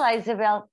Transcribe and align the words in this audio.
Olá, 0.00 0.14
Isabel. 0.14 0.64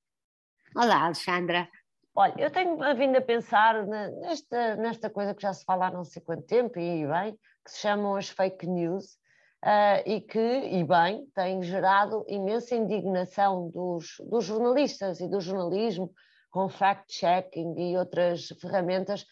Olá, 0.73 1.03
Alexandra. 1.03 1.67
Olha, 2.15 2.33
eu 2.37 2.49
tenho 2.49 2.77
vindo 2.95 3.17
a 3.17 3.21
pensar 3.21 3.85
nesta, 3.85 4.77
nesta 4.77 5.09
coisa 5.09 5.35
que 5.35 5.41
já 5.41 5.51
se 5.51 5.65
fala 5.65 5.87
há 5.87 5.91
não 5.91 6.05
sei 6.05 6.21
quanto 6.21 6.43
tempo, 6.43 6.79
e 6.79 7.05
bem, 7.05 7.33
que 7.65 7.71
se 7.71 7.79
chamam 7.79 8.15
as 8.15 8.29
fake 8.29 8.65
news, 8.65 9.17
uh, 9.65 10.01
e 10.05 10.21
que, 10.21 10.39
e 10.39 10.81
bem, 10.81 11.27
têm 11.35 11.61
gerado 11.61 12.23
imensa 12.29 12.73
indignação 12.73 13.69
dos, 13.69 14.15
dos 14.29 14.45
jornalistas 14.45 15.19
e 15.19 15.27
do 15.27 15.41
jornalismo, 15.41 16.09
com 16.49 16.69
fact-checking 16.69 17.75
e 17.77 17.97
outras 17.97 18.47
ferramentas 18.61 19.25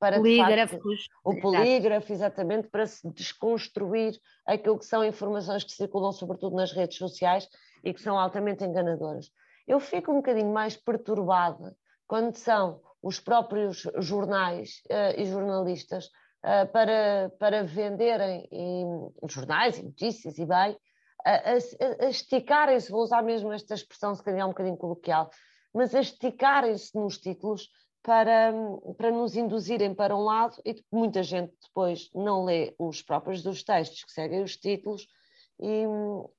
para 0.00 0.16
polígrafos. 0.16 0.78
Facto, 0.78 1.10
o 1.24 1.38
polígrafo, 1.42 2.10
exatamente, 2.10 2.68
para 2.68 2.86
se 2.86 3.06
desconstruir 3.12 4.18
aquilo 4.46 4.78
que 4.78 4.86
são 4.86 5.04
informações 5.04 5.62
que 5.62 5.72
circulam, 5.72 6.10
sobretudo 6.10 6.56
nas 6.56 6.72
redes 6.72 6.96
sociais, 6.96 7.46
e 7.84 7.92
que 7.92 8.00
são 8.00 8.18
altamente 8.18 8.64
enganadoras. 8.64 9.30
Eu 9.66 9.80
fico 9.80 10.12
um 10.12 10.16
bocadinho 10.16 10.52
mais 10.52 10.76
perturbada 10.76 11.76
quando 12.06 12.36
são 12.36 12.80
os 13.02 13.18
próprios 13.18 13.86
jornais 13.98 14.82
uh, 14.90 15.20
e 15.20 15.24
jornalistas 15.24 16.06
uh, 16.06 16.70
para, 16.72 17.32
para 17.38 17.64
venderem 17.64 18.48
e, 18.50 18.84
jornais 19.28 19.78
e 19.78 19.82
notícias 19.82 20.38
e 20.38 20.46
bem, 20.46 20.76
a, 21.24 21.52
a, 21.52 22.04
a 22.06 22.08
esticarem-se, 22.08 22.90
vou 22.90 23.02
usar 23.02 23.22
mesmo 23.22 23.52
esta 23.52 23.74
expressão, 23.74 24.14
se 24.14 24.22
calhar 24.22 24.46
um 24.46 24.50
bocadinho 24.50 24.76
coloquial, 24.76 25.30
mas 25.72 25.94
a 25.94 26.00
esticarem-se 26.00 26.96
nos 26.96 27.18
títulos 27.18 27.68
para, 28.02 28.52
para 28.96 29.10
nos 29.10 29.36
induzirem 29.36 29.94
para 29.94 30.16
um 30.16 30.22
lado 30.22 30.56
e 30.64 30.84
muita 30.90 31.22
gente 31.22 31.54
depois 31.62 32.10
não 32.14 32.44
lê 32.44 32.74
os 32.78 33.00
próprios 33.00 33.42
dos 33.42 33.62
textos 33.62 34.04
que 34.04 34.12
seguem 34.12 34.42
os 34.42 34.56
títulos 34.56 35.06
e, 35.60 35.84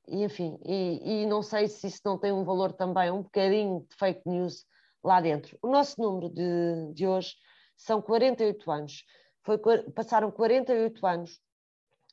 e 0.08 0.24
enfim, 0.24 0.58
e, 0.66 1.24
e, 1.24 1.26
não 1.26 1.42
sei 1.42 1.68
se 1.68 1.88
isso 1.88 2.02
não 2.04 2.18
tem 2.18 2.32
um 2.32 2.44
valor 2.44 2.74
também, 2.74 3.12
um 3.12 3.22
bocadinho 3.22 3.86
de 3.90 3.96
fake 3.96 4.22
news 4.26 4.66
lá 5.04 5.22
dentro. 5.22 5.58
O 5.62 5.68
nosso 5.68 6.02
número 6.02 6.30
de, 6.30 6.94
de 6.94 7.08
hoje 7.08 7.34
são 7.78 8.02
48 8.02 8.72
anos. 8.72 9.04
Foi, 9.44 9.58
passaram 9.94 10.32
48 10.32 11.06
anos 11.06 11.40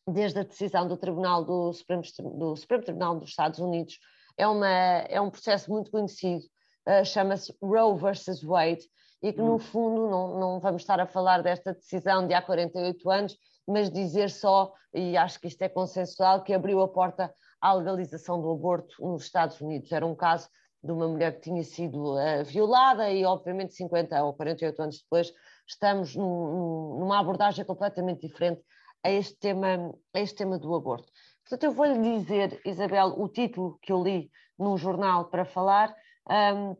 desde 0.06 0.40
a 0.40 0.44
decisão 0.44 0.86
do 0.86 0.96
Tribunal 0.96 1.44
do 1.44 1.72
Supremo, 1.72 2.02
do 2.36 2.56
Supremo 2.56 2.84
Tribunal 2.84 3.18
dos 3.18 3.30
Estados 3.30 3.58
Unidos. 3.60 3.98
É, 4.36 4.46
uma, 4.46 4.68
é 4.68 5.20
um 5.20 5.30
processo 5.30 5.70
muito 5.70 5.90
conhecido, 5.90 6.44
uh, 6.88 7.04
chama-se 7.04 7.54
Roe 7.60 7.98
versus 7.98 8.42
Wade, 8.42 8.82
e 9.22 9.32
que 9.32 9.40
no 9.40 9.56
hum. 9.56 9.58
fundo 9.58 10.08
não, 10.08 10.40
não 10.40 10.60
vamos 10.60 10.82
estar 10.82 10.98
a 10.98 11.06
falar 11.06 11.42
desta 11.42 11.74
decisão 11.74 12.26
de 12.26 12.32
há 12.32 12.40
48 12.40 13.10
anos, 13.10 13.36
mas 13.66 13.90
dizer 13.90 14.30
só, 14.30 14.72
e 14.92 15.16
acho 15.16 15.40
que 15.40 15.48
isto 15.48 15.62
é 15.62 15.68
consensual, 15.68 16.42
que 16.42 16.52
abriu 16.52 16.80
a 16.80 16.88
porta 16.88 17.32
à 17.60 17.72
legalização 17.72 18.40
do 18.40 18.50
aborto 18.50 18.94
nos 19.00 19.24
Estados 19.24 19.60
Unidos. 19.60 19.92
Era 19.92 20.06
um 20.06 20.14
caso 20.14 20.48
de 20.82 20.92
uma 20.92 21.06
mulher 21.06 21.34
que 21.34 21.42
tinha 21.42 21.62
sido 21.62 22.14
uh, 22.14 22.44
violada 22.44 23.10
e, 23.10 23.24
obviamente, 23.24 23.74
50 23.74 24.22
ou 24.24 24.34
48 24.34 24.82
anos 24.82 25.02
depois, 25.02 25.32
estamos 25.66 26.16
num, 26.16 26.98
numa 26.98 27.20
abordagem 27.20 27.64
completamente 27.64 28.26
diferente 28.26 28.62
a 29.04 29.10
este 29.10 29.36
tema, 29.36 29.94
a 30.14 30.20
este 30.20 30.36
tema 30.36 30.58
do 30.58 30.74
aborto. 30.74 31.10
Portanto, 31.44 31.64
eu 31.64 31.72
vou-lhe 31.72 32.18
dizer, 32.18 32.60
Isabel, 32.64 33.14
o 33.18 33.28
título 33.28 33.78
que 33.82 33.92
eu 33.92 34.02
li 34.02 34.30
num 34.58 34.76
jornal 34.76 35.26
para 35.26 35.44
falar 35.44 35.94
um, 36.28 36.76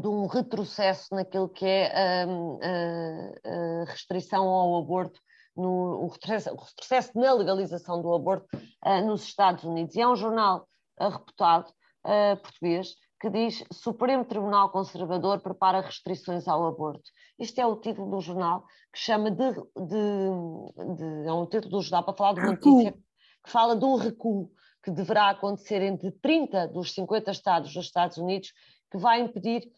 de 0.00 0.08
um 0.08 0.26
retrocesso 0.26 1.14
naquilo 1.14 1.48
que 1.48 1.66
é 1.66 1.92
a, 1.94 2.24
a 2.24 3.84
restrição 3.84 4.46
ao 4.48 4.76
aborto 4.78 5.20
no 5.56 6.04
o 6.04 6.08
retrocesso, 6.08 6.54
o 6.54 6.60
retrocesso 6.60 7.10
na 7.14 7.32
legalização 7.32 8.00
do 8.00 8.12
aborto 8.12 8.46
uh, 8.84 9.06
nos 9.06 9.24
Estados 9.24 9.64
Unidos. 9.64 9.94
E 9.94 10.00
é 10.00 10.08
um 10.08 10.16
jornal 10.16 10.66
uh, 11.00 11.08
reputado 11.08 11.68
uh, 11.68 12.36
português 12.42 12.94
que 13.20 13.30
diz 13.30 13.62
Supremo 13.72 14.24
Tribunal 14.24 14.70
Conservador 14.70 15.40
prepara 15.40 15.80
restrições 15.80 16.48
ao 16.48 16.66
aborto. 16.66 17.08
Isto 17.38 17.60
é 17.60 17.66
o 17.66 17.76
título 17.76 18.10
do 18.10 18.20
jornal 18.20 18.64
que 18.92 18.98
chama 18.98 19.30
de, 19.30 19.52
de, 19.52 20.96
de 20.96 21.28
é 21.28 21.32
um 21.32 21.46
título 21.46 21.78
do 21.78 21.82
jornal 21.82 22.04
para 22.04 22.16
falar 22.16 22.34
de 22.34 22.40
uma 22.40 22.50
notícia 22.50 22.92
que 22.92 23.50
fala 23.50 23.76
de 23.76 23.84
um 23.84 23.94
recuo 23.94 24.50
que 24.82 24.90
deverá 24.90 25.30
acontecer 25.30 25.80
entre 25.82 26.10
30 26.10 26.66
dos 26.68 26.92
50 26.92 27.30
estados 27.30 27.72
dos 27.72 27.84
Estados 27.84 28.16
Unidos 28.16 28.52
que 28.90 28.98
vai 28.98 29.20
impedir 29.20 29.70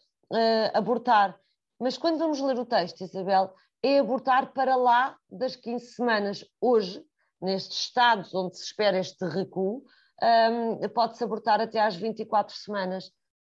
abortar. 0.73 1.39
Mas 1.79 1.97
quando 1.97 2.17
vamos 2.17 2.41
ler 2.41 2.57
o 2.57 2.65
texto, 2.65 3.01
Isabel, 3.03 3.53
é 3.83 3.99
abortar 3.99 4.53
para 4.53 4.75
lá 4.75 5.17
das 5.29 5.55
15 5.55 5.93
semanas. 5.93 6.45
Hoje, 6.59 7.03
nestes 7.41 7.79
estados 7.79 8.33
onde 8.33 8.57
se 8.57 8.63
espera 8.63 8.97
este 8.97 9.25
recuo, 9.25 9.83
um, 10.21 10.89
pode-se 10.89 11.23
abortar 11.23 11.61
até 11.61 11.79
às 11.79 11.95
24 11.95 12.55
semanas. 12.55 13.11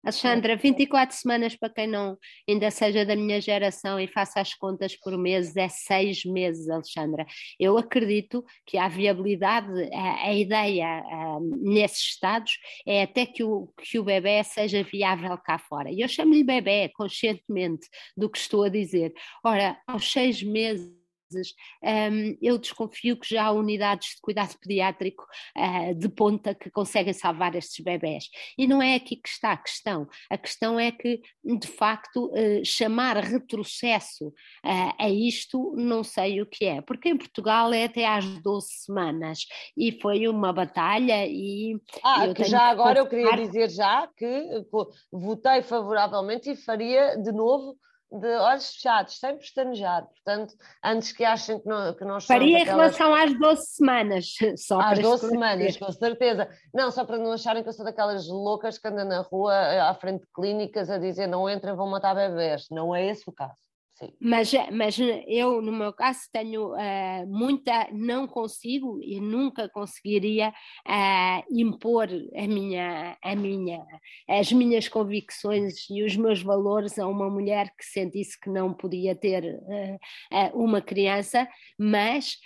Alexandra, 0.05 0.55
24 0.55 1.15
semanas 1.15 1.55
para 1.55 1.67
quem 1.67 1.87
não 1.87 2.15
ainda 2.47 2.69
seja 2.69 3.03
da 3.03 3.15
minha 3.15 3.41
geração 3.41 3.99
e 3.99 4.07
faça 4.07 4.39
as 4.39 4.53
contas 4.53 4.95
por 4.95 5.17
meses, 5.17 5.57
é 5.57 5.67
seis 5.67 6.23
meses, 6.23 6.69
Alexandra. 6.69 7.25
Eu 7.59 7.75
acredito 7.75 8.45
que 8.67 8.77
a 8.77 8.87
viabilidade, 8.87 9.67
a, 9.91 10.27
a 10.27 10.33
ideia 10.33 10.85
a, 10.85 11.39
nesses 11.59 12.01
estados 12.01 12.53
é 12.85 13.01
até 13.01 13.25
que 13.25 13.43
o, 13.43 13.67
que 13.81 13.97
o 13.97 14.03
bebê 14.03 14.43
seja 14.43 14.83
viável 14.83 15.35
cá 15.39 15.57
fora. 15.57 15.91
E 15.91 16.01
eu 16.01 16.07
chamo-lhe 16.07 16.43
bebê 16.43 16.89
conscientemente 16.89 17.87
do 18.15 18.29
que 18.29 18.37
estou 18.37 18.63
a 18.63 18.69
dizer. 18.69 19.11
Ora, 19.43 19.75
aos 19.87 20.11
seis 20.11 20.43
meses 20.43 21.04
um, 21.33 22.37
eu 22.41 22.57
desconfio 22.57 23.17
que 23.17 23.33
já 23.33 23.45
há 23.45 23.51
unidades 23.51 24.15
de 24.15 24.21
cuidado 24.21 24.55
pediátrico 24.59 25.25
uh, 25.57 25.95
de 25.95 26.09
ponta 26.09 26.53
que 26.53 26.69
conseguem 26.69 27.13
salvar 27.13 27.55
estes 27.55 27.83
bebés. 27.83 28.25
E 28.57 28.67
não 28.67 28.81
é 28.81 28.95
aqui 28.95 29.15
que 29.15 29.29
está 29.29 29.51
a 29.51 29.57
questão. 29.57 30.07
A 30.29 30.37
questão 30.37 30.79
é 30.79 30.91
que, 30.91 31.21
de 31.43 31.67
facto, 31.67 32.27
uh, 32.27 32.65
chamar 32.65 33.17
retrocesso 33.17 34.27
uh, 34.27 34.93
a 34.99 35.09
isto, 35.09 35.73
não 35.75 36.03
sei 36.03 36.41
o 36.41 36.45
que 36.45 36.65
é. 36.65 36.81
Porque 36.81 37.09
em 37.09 37.17
Portugal 37.17 37.73
é 37.73 37.85
até 37.85 38.05
às 38.05 38.25
12 38.41 38.67
semanas 38.85 39.45
e 39.77 39.91
foi 40.01 40.27
uma 40.27 40.51
batalha 40.51 41.25
e... 41.27 41.79
Ah, 42.03 42.33
que 42.33 42.43
já 42.43 42.63
agora 42.63 42.99
eu 42.99 43.07
queria 43.07 43.35
dizer 43.35 43.69
já 43.69 44.07
que 44.15 44.65
votei 45.11 45.61
favoravelmente 45.61 46.51
e 46.51 46.55
faria 46.55 47.15
de 47.15 47.31
novo 47.31 47.77
de 48.11 48.35
olhos 48.37 48.73
fechados, 48.73 49.19
sem 49.19 49.37
pestanejar. 49.37 50.05
Portanto, 50.05 50.53
antes 50.83 51.11
que 51.11 51.23
achem 51.23 51.59
que, 51.59 51.67
não, 51.67 51.93
que 51.93 52.05
nós 52.05 52.25
Faria 52.25 52.59
em 52.59 52.63
relação 52.63 53.13
às 53.13 53.37
12 53.37 53.65
semanas. 53.65 54.35
Só 54.57 54.79
às 54.79 54.99
12 54.99 55.29
semanas, 55.29 55.77
com 55.77 55.91
certeza. 55.91 56.49
Não, 56.73 56.91
só 56.91 57.05
para 57.05 57.17
não 57.17 57.31
acharem 57.31 57.63
que 57.63 57.69
eu 57.69 57.73
sou 57.73 57.85
daquelas 57.85 58.27
loucas 58.27 58.77
que 58.77 58.87
andam 58.87 59.05
na 59.05 59.21
rua 59.21 59.53
à 59.89 59.93
frente 59.95 60.21
de 60.21 60.27
clínicas 60.33 60.89
a 60.89 60.97
dizer 60.97 61.27
não 61.27 61.49
entrem, 61.49 61.75
vão 61.75 61.89
matar 61.89 62.15
bebés. 62.15 62.67
Não 62.71 62.95
é 62.95 63.05
esse 63.05 63.23
o 63.27 63.33
caso. 63.33 63.64
Sim. 63.95 64.11
Mas, 64.19 64.51
mas 64.73 64.97
eu, 65.25 65.61
no 65.61 65.71
meu 65.71 65.93
caso, 65.93 66.19
tenho 66.29 66.73
uh, 66.73 67.27
muita, 67.27 67.87
não 67.93 68.27
consigo 68.27 68.99
e 69.01 69.21
nunca 69.21 69.69
conseguiria 69.69 70.49
uh, 70.49 71.43
impor 71.49 72.09
a 72.35 72.45
minha, 72.45 73.17
a 73.23 73.35
minha, 73.37 73.85
as 74.27 74.51
minhas 74.51 74.89
convicções 74.89 75.89
e 75.89 76.03
os 76.03 76.17
meus 76.17 76.41
valores 76.41 76.99
a 76.99 77.07
uma 77.07 77.29
mulher 77.29 77.69
que 77.77 77.85
sentisse 77.85 78.37
que 78.37 78.49
não 78.49 78.73
podia 78.73 79.15
ter 79.15 79.45
uh, 79.45 80.61
uma 80.61 80.81
criança, 80.81 81.47
mas 81.79 82.37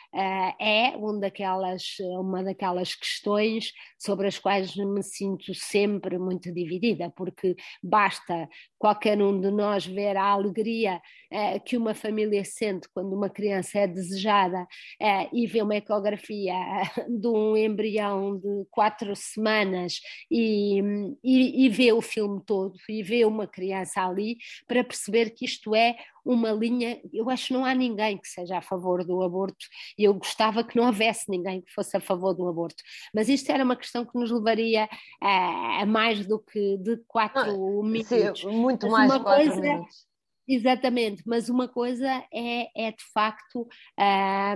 é 0.60 0.96
um 0.98 1.20
daquelas, 1.20 1.98
uma 2.20 2.44
daquelas 2.44 2.94
questões 2.94 3.72
sobre 3.98 4.28
as 4.28 4.38
quais 4.38 4.76
me 4.76 5.02
sinto 5.02 5.54
sempre 5.56 6.18
muito 6.20 6.54
dividida, 6.54 7.12
porque 7.16 7.56
basta 7.82 8.48
qualquer 8.78 9.22
um 9.22 9.40
de 9.40 9.50
nós 9.50 9.86
ver 9.86 10.16
a 10.16 10.26
alegria 10.26 11.02
eh, 11.40 11.60
que 11.60 11.78
uma 11.78 11.94
família 11.94 12.44
sente 12.44 12.90
quando 12.94 13.14
uma 13.16 13.30
criança 13.30 13.80
é 13.80 13.88
desejada 13.88 14.68
eh, 15.02 15.30
e 15.32 15.48
vê 15.48 15.62
uma 15.62 15.78
ecografia 15.78 16.54
de 17.08 17.28
um 17.28 17.56
embrião 17.56 18.38
de 18.38 18.66
quatro 18.70 19.16
semanas 19.16 20.02
e, 20.30 20.82
e, 21.24 21.66
e 21.66 21.70
vê 21.70 21.94
o 21.94 22.02
filme 22.02 22.42
todo 22.46 22.78
e 22.90 23.02
vê 23.02 23.24
uma 23.24 23.48
criança 23.48 24.02
ali 24.02 24.38
para 24.68 24.84
perceber 24.84 25.30
que 25.30 25.46
isto 25.46 25.74
é 25.74 25.96
uma 26.26 26.52
linha. 26.52 27.00
Eu 27.14 27.30
acho 27.30 27.48
que 27.48 27.54
não 27.54 27.64
há 27.64 27.74
ninguém 27.74 28.18
que 28.18 28.28
seja 28.28 28.58
a 28.58 28.62
favor 28.62 29.06
do 29.06 29.24
aborto 29.24 29.66
e 29.98 30.04
eu 30.04 30.14
gostava 30.14 30.62
que 30.62 30.76
não 30.76 30.88
houvesse 30.88 31.30
ninguém 31.30 31.62
que 31.62 31.72
fosse 31.72 31.96
a 31.96 32.02
favor 32.02 32.34
do 32.34 32.48
aborto. 32.50 32.84
Mas 33.14 33.30
isto 33.30 33.50
era 33.50 33.64
uma 33.64 33.78
questão 33.78 34.06
que 34.06 34.18
nos 34.18 34.30
levaria 34.30 34.90
a, 35.22 35.84
a 35.84 35.86
mais 35.86 36.26
do 36.28 36.38
que 36.38 36.78
de 36.78 36.98
quatro 37.08 37.82
ah, 37.82 37.84
minutos. 37.84 38.42
Sim, 38.42 38.48
muito 38.52 38.88
Mas 38.88 39.08
mais 39.08 39.24
quatro 39.24 39.46
coisa, 39.46 39.62
minutos. 39.62 40.09
Exatamente, 40.52 41.22
mas 41.28 41.48
uma 41.48 41.68
coisa 41.68 42.08
é, 42.34 42.88
é 42.88 42.92
de 42.92 43.04
facto 43.14 43.68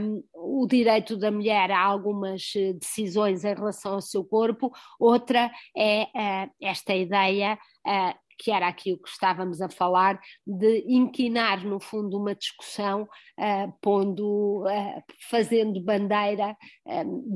um, 0.01 0.23
o 0.33 0.65
direito 0.65 1.15
da 1.15 1.29
mulher 1.29 1.69
a 1.69 1.79
algumas 1.79 2.51
eh, 2.55 2.73
decisões 2.73 3.43
em 3.43 3.53
relação 3.53 3.93
ao 3.93 4.01
seu 4.01 4.25
corpo, 4.25 4.71
outra 4.99 5.51
é 5.77 6.05
uh, 6.05 6.51
esta 6.59 6.95
ideia 6.95 7.59
uh, 7.85 8.23
que 8.39 8.49
era 8.49 8.67
aquilo 8.67 8.97
que 8.97 9.09
estávamos 9.09 9.61
a 9.61 9.69
falar, 9.69 10.19
de 10.47 10.83
inquinar, 10.87 11.63
no 11.63 11.79
fundo, 11.79 12.17
uma 12.17 12.33
discussão, 12.33 13.03
uh, 13.03 13.73
pondo, 13.79 14.63
uh, 14.63 15.03
fazendo 15.29 15.79
bandeira 15.79 16.57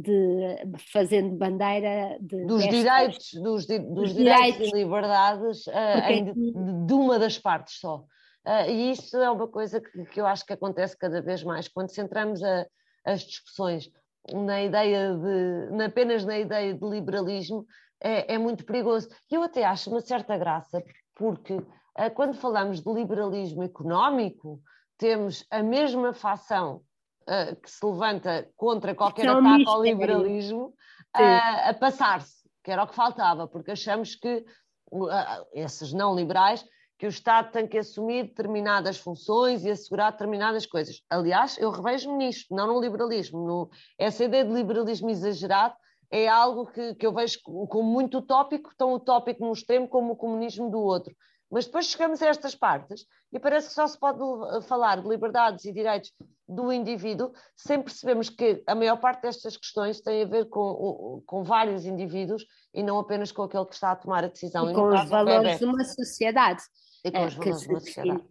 de 0.02 0.58
fazendo 0.92 1.36
bandeira 1.36 2.18
de, 2.20 2.44
dos 2.48 2.64
destas, 2.64 2.82
direitos, 2.82 3.30
dos, 3.36 3.68
di, 3.68 3.78
dos, 3.78 3.94
dos 3.94 4.16
direitos, 4.16 4.56
direitos, 4.56 4.68
e 4.68 4.84
liberdades 4.84 5.68
em, 6.10 6.26
de, 6.26 6.88
de, 6.88 6.94
uma 6.94 7.20
das 7.20 7.38
partes 7.38 7.80
só. 7.80 8.04
E 8.70 8.92
isso 8.92 9.18
é 9.18 9.30
uma 9.30 9.48
coisa 9.48 9.82
que, 9.82 10.06
que, 10.06 10.22
eu 10.22 10.26
acho 10.26 10.46
que 10.46 10.54
acontece 10.54 10.98
cada 10.98 11.22
vez 11.22 11.44
mais. 11.44 11.68
Quando 11.68 11.94
centramos 11.94 12.42
a, 12.44 12.66
as 13.06 13.22
discussões 13.22 13.90
na 14.34 14.62
ideia 14.62 15.14
de, 15.16 15.76
na, 15.76 15.86
apenas 15.86 16.26
na 16.26 16.38
ideia 16.38 16.74
de 16.74 16.86
liberalismo, 16.88 17.66
é, 18.02 18.36
é 18.36 18.38
muito 18.38 18.66
perigoso. 18.66 19.10
E 19.30 19.36
eu 19.36 19.44
até 19.44 19.64
acho 19.64 19.90
uma 19.90 20.02
certa 20.02 20.38
graça, 20.38 20.84
porque 21.16 21.54
uh, 21.54 21.66
quando 22.14 22.36
falamos 22.36 22.82
de 22.82 22.92
liberalismo 22.92 23.64
económico, 23.64 24.62
temos 24.98 25.46
a 25.50 25.64
mesma 25.64 26.14
facção 26.14 26.82
uh, 27.24 27.56
que 27.62 27.70
se 27.70 27.86
levanta 27.86 28.50
contra 28.56 28.96
qualquer 28.96 29.30
ataque 29.30 29.68
ao 29.68 29.82
liberalismo 29.82 30.74
uh, 31.16 31.70
a 31.70 31.74
passar-se, 31.74 32.48
que 32.64 32.72
era 32.72 32.84
o 32.84 32.88
que 32.88 32.96
faltava, 32.96 33.48
porque 33.48 33.72
achamos 33.72 34.16
que 34.16 34.46
esses 35.54 35.92
não 35.92 36.16
liberais 36.16 36.66
que 36.98 37.06
o 37.06 37.10
Estado 37.10 37.52
tem 37.52 37.68
que 37.68 37.78
assumir 37.78 38.24
determinadas 38.24 38.98
funções 38.98 39.64
e 39.64 39.70
assegurar 39.70 40.12
determinadas 40.12 40.66
coisas. 40.66 41.04
Aliás, 41.10 41.58
eu 41.58 41.70
revejo-me 41.70 42.18
nisto, 42.18 42.54
não 42.54 42.68
no 42.68 42.82
liberalismo. 42.82 43.46
No, 43.46 43.70
essa 43.98 44.24
ideia 44.24 44.44
de 44.44 44.52
liberalismo 44.52 45.10
exagerado 45.10 45.76
é 46.10 46.28
algo 46.28 46.66
que, 46.66 46.96
que 46.96 47.06
eu 47.06 47.14
vejo 47.14 47.40
como 47.44 47.84
muito 47.84 48.20
utópico, 48.20 48.72
tão 48.78 48.94
utópico 48.94 49.46
num 49.46 49.52
extremo 49.52 49.88
como 49.88 50.14
o 50.14 50.16
comunismo 50.16 50.70
do 50.72 50.80
outro. 50.80 51.16
Mas 51.50 51.66
depois 51.66 51.86
chegamos 51.86 52.22
a 52.22 52.28
estas 52.28 52.56
partes 52.56 53.06
e 53.32 53.40
parece 53.40 53.70
que 53.70 53.74
só 53.74 53.88
se 53.88 53.98
pode 53.98 54.20
falar 54.68 55.02
de 55.02 55.08
liberdades 55.08 55.64
e 55.66 55.72
direitos 55.72 56.12
do 56.48 56.72
indivíduo 56.72 57.32
sem 57.56 57.82
percebermos 57.82 58.30
que 58.30 58.64
a 58.66 58.76
maior 58.76 58.98
parte 58.98 59.22
destas 59.22 59.56
questões 59.56 60.02
tem 60.02 60.24
a 60.24 60.26
ver 60.26 60.46
com, 60.50 61.22
com 61.26 61.44
vários 61.44 61.86
indivíduos 61.86 62.46
e 62.74 62.84
não 62.84 63.00
apenas 63.00 63.32
com 63.32 63.44
aquele 63.44 63.66
que 63.66 63.76
está 63.76 63.92
a 63.92 63.96
tomar 63.96 64.24
a 64.24 64.28
decisão. 64.28 64.68
E, 64.68 64.72
e 64.72 64.76
com 64.76 64.88
os 64.88 65.10
valores 65.10 65.60
de 65.60 65.66
uma 65.66 65.84
sociedade. 65.84 66.62
E 67.08 67.12
com 67.12 67.24
é, 67.24 67.28
os 67.28 67.36
valores 67.36 67.62
de 67.62 67.70
uma 67.70 67.80
sociedade. 67.80 68.24